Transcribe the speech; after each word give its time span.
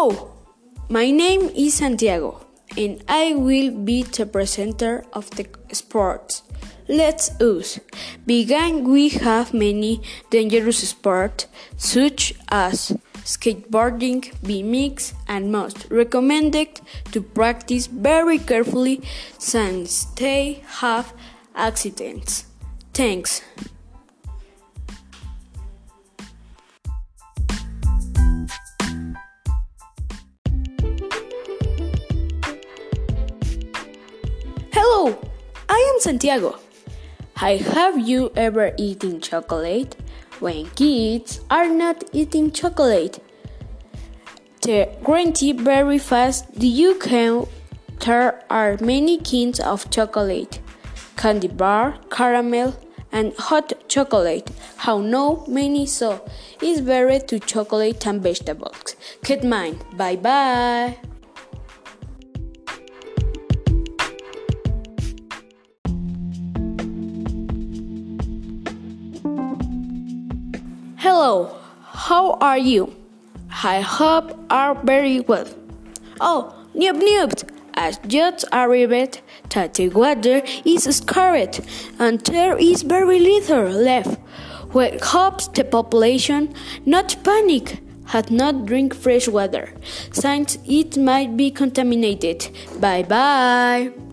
Hello, 0.00 0.30
my 0.88 1.10
name 1.10 1.50
is 1.56 1.74
Santiago, 1.74 2.46
and 2.76 3.02
I 3.08 3.34
will 3.34 3.72
be 3.72 4.04
the 4.04 4.26
presenter 4.26 5.04
of 5.12 5.28
the 5.32 5.44
sports. 5.72 6.42
Let's 6.86 7.30
us 7.40 7.80
begin. 8.24 8.84
We 8.84 9.08
have 9.08 9.52
many 9.52 10.00
dangerous 10.30 10.88
sports 10.88 11.48
such 11.76 12.34
as 12.48 12.96
skateboarding, 13.24 14.22
BMX, 14.46 15.14
and 15.26 15.50
most 15.50 15.90
recommended 15.90 16.80
to 17.10 17.20
practice 17.20 17.88
very 17.88 18.38
carefully 18.38 19.02
since 19.36 20.04
they 20.14 20.62
have 20.78 21.12
accidents. 21.56 22.46
Thanks. 22.94 23.42
I 34.98 35.92
am 35.94 36.00
Santiago. 36.00 36.58
I 37.36 37.56
have 37.56 38.00
you 38.00 38.32
ever 38.34 38.72
eaten 38.76 39.20
chocolate? 39.20 39.94
When 40.40 40.70
kids 40.70 41.40
are 41.48 41.68
not 41.68 42.02
eating 42.12 42.50
chocolate, 42.50 43.22
they 44.62 44.86
the 44.86 45.04
green 45.04 45.32
very 45.58 45.98
fast. 45.98 46.52
Do 46.58 46.66
you 46.66 46.98
can 46.98 47.46
there 48.04 48.42
are 48.50 48.76
many 48.80 49.18
kinds 49.18 49.60
of 49.60 49.88
chocolate, 49.88 50.58
candy 51.16 51.46
bar, 51.46 51.98
caramel, 52.10 52.74
and 53.12 53.34
hot 53.38 53.72
chocolate. 53.88 54.50
How 54.78 54.98
no 54.98 55.44
many 55.46 55.86
so 55.86 56.26
is 56.60 56.80
better 56.80 57.20
to 57.20 57.38
chocolate 57.38 58.04
and 58.04 58.20
vegetables. 58.20 58.96
Keep 59.22 59.44
mine. 59.44 59.78
Bye 59.96 60.16
bye. 60.16 60.98
Hello, 71.00 71.54
how 71.84 72.32
are 72.40 72.58
you? 72.58 72.92
I 73.62 73.82
hope 73.82 74.36
are 74.50 74.74
very 74.74 75.20
well. 75.20 75.46
Oh, 76.20 76.52
noob 76.74 77.00
noobs! 77.00 77.48
As 77.74 77.98
just 78.08 78.44
arrived 78.52 79.20
the 79.48 79.92
water 79.94 80.42
is 80.64 80.96
scarred 80.96 81.60
and 82.00 82.18
there 82.22 82.58
is 82.58 82.82
very 82.82 83.20
little 83.20 83.68
left. 83.68 84.18
We 84.74 84.98
hope 85.00 85.54
the 85.54 85.62
population 85.62 86.52
not 86.84 87.14
panic 87.22 87.78
had 88.06 88.32
not 88.32 88.66
drink 88.66 88.92
fresh 88.92 89.28
water, 89.28 89.72
since 90.10 90.58
it 90.66 90.96
might 90.96 91.36
be 91.36 91.52
contaminated. 91.52 92.50
Bye 92.80 93.04
bye. 93.04 94.07